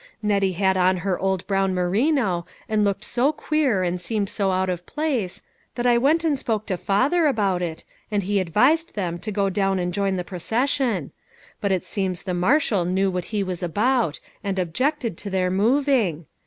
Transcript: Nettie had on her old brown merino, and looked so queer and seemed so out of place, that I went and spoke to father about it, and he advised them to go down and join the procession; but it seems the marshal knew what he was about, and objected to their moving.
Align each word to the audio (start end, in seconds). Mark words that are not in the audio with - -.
Nettie 0.23 0.53
had 0.53 0.77
on 0.77 0.97
her 1.05 1.19
old 1.19 1.45
brown 1.45 1.75
merino, 1.75 2.47
and 2.67 2.83
looked 2.83 3.03
so 3.03 3.31
queer 3.31 3.83
and 3.83 4.01
seemed 4.01 4.29
so 4.29 4.49
out 4.49 4.67
of 4.67 4.87
place, 4.87 5.43
that 5.75 5.85
I 5.85 5.99
went 5.99 6.23
and 6.23 6.39
spoke 6.39 6.65
to 6.65 6.75
father 6.77 7.27
about 7.27 7.61
it, 7.61 7.83
and 8.09 8.23
he 8.23 8.39
advised 8.39 8.95
them 8.95 9.19
to 9.19 9.31
go 9.31 9.47
down 9.51 9.77
and 9.77 9.93
join 9.93 10.15
the 10.15 10.23
procession; 10.23 11.11
but 11.61 11.71
it 11.71 11.85
seems 11.85 12.23
the 12.23 12.33
marshal 12.33 12.83
knew 12.83 13.11
what 13.11 13.25
he 13.25 13.43
was 13.43 13.61
about, 13.61 14.19
and 14.43 14.57
objected 14.57 15.19
to 15.19 15.29
their 15.29 15.51
moving. 15.51 16.25